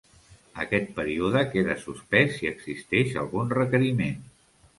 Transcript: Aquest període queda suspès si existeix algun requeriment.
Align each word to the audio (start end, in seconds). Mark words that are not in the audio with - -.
Aquest 0.61 0.87
període 0.95 1.43
queda 1.51 1.75
suspès 1.81 2.33
si 2.39 2.49
existeix 2.53 3.15
algun 3.27 3.53
requeriment. 3.61 4.19